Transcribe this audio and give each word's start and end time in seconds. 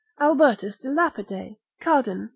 Albertus 0.19 0.77
de 0.79 0.87
Lapid. 0.89 1.57
Cardan. 1.79 2.29